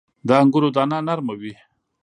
•د 0.27 0.29
انګورو 0.41 0.69
دانه 0.75 0.97
نرمه 1.07 1.33
وي. 1.41 1.53